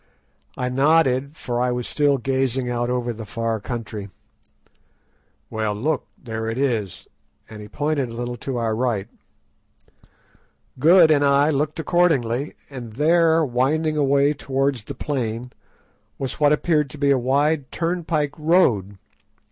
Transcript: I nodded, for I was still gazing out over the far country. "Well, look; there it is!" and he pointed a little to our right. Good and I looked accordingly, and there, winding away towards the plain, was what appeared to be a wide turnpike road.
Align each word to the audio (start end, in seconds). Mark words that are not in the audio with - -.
I 0.57 0.67
nodded, 0.69 1.37
for 1.37 1.61
I 1.61 1.71
was 1.71 1.87
still 1.87 2.17
gazing 2.17 2.67
out 2.67 2.89
over 2.89 3.13
the 3.13 3.23
far 3.23 3.59
country. 3.59 4.09
"Well, 5.51 5.75
look; 5.75 6.07
there 6.17 6.49
it 6.49 6.57
is!" 6.57 7.07
and 7.47 7.61
he 7.61 7.67
pointed 7.67 8.09
a 8.09 8.13
little 8.15 8.35
to 8.37 8.57
our 8.57 8.75
right. 8.75 9.07
Good 10.79 11.11
and 11.11 11.23
I 11.23 11.51
looked 11.51 11.79
accordingly, 11.79 12.55
and 12.67 12.93
there, 12.93 13.45
winding 13.45 13.95
away 13.95 14.33
towards 14.33 14.85
the 14.85 14.95
plain, 14.95 15.51
was 16.17 16.39
what 16.39 16.51
appeared 16.51 16.89
to 16.89 16.97
be 16.97 17.11
a 17.11 17.19
wide 17.19 17.71
turnpike 17.71 18.33
road. 18.39 18.97